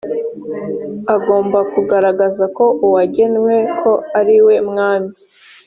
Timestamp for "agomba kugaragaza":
1.15-2.43